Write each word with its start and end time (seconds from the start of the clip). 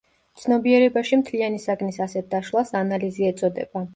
ცნობიერებაში 0.43 1.19
მთლიანი 1.21 1.59
საგნის 1.67 2.01
ასეთ 2.07 2.27
დაშლას 2.33 2.75
ანალიზი 2.83 3.29
ეწოდება. 3.31 3.87